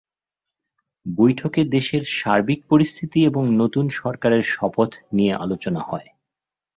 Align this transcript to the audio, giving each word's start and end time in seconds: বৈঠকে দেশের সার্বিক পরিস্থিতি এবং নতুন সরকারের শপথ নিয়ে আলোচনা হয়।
বৈঠকে 1.05 1.61
দেশের 1.71 2.03
সার্বিক 2.17 2.59
পরিস্থিতি 2.69 3.19
এবং 3.25 3.43
নতুন 3.55 3.85
সরকারের 3.99 4.43
শপথ 4.51 4.91
নিয়ে 5.13 5.33
আলোচনা 5.35 5.81
হয়। 5.81 6.07